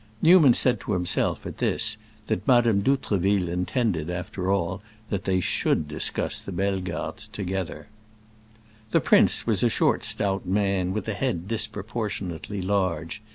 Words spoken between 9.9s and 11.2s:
stout man, with a